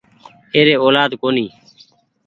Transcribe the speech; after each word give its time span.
ايري 0.57 0.73
اولآد 0.83 1.11
ڪونيٚ 1.21 1.51